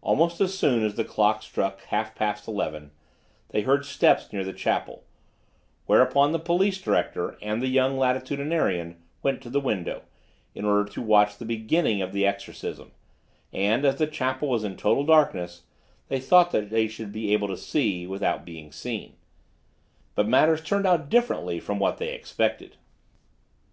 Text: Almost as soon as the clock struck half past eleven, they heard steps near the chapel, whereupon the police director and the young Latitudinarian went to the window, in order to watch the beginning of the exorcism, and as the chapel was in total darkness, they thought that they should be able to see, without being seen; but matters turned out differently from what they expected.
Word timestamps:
Almost 0.00 0.40
as 0.40 0.56
soon 0.56 0.84
as 0.84 0.94
the 0.94 1.02
clock 1.02 1.42
struck 1.42 1.80
half 1.86 2.14
past 2.14 2.46
eleven, 2.46 2.92
they 3.48 3.62
heard 3.62 3.84
steps 3.84 4.32
near 4.32 4.44
the 4.44 4.52
chapel, 4.52 5.02
whereupon 5.86 6.30
the 6.30 6.38
police 6.38 6.80
director 6.80 7.36
and 7.42 7.60
the 7.60 7.66
young 7.66 7.96
Latitudinarian 7.98 8.94
went 9.24 9.42
to 9.42 9.50
the 9.50 9.58
window, 9.58 10.02
in 10.54 10.64
order 10.64 10.88
to 10.92 11.02
watch 11.02 11.36
the 11.36 11.44
beginning 11.44 12.00
of 12.00 12.12
the 12.12 12.24
exorcism, 12.24 12.92
and 13.52 13.84
as 13.84 13.96
the 13.96 14.06
chapel 14.06 14.48
was 14.50 14.62
in 14.62 14.76
total 14.76 15.02
darkness, 15.02 15.64
they 16.06 16.20
thought 16.20 16.52
that 16.52 16.70
they 16.70 16.86
should 16.86 17.10
be 17.10 17.32
able 17.32 17.48
to 17.48 17.56
see, 17.56 18.06
without 18.06 18.44
being 18.44 18.70
seen; 18.70 19.16
but 20.14 20.28
matters 20.28 20.62
turned 20.62 20.86
out 20.86 21.08
differently 21.08 21.58
from 21.58 21.80
what 21.80 21.98
they 21.98 22.10
expected. 22.14 22.76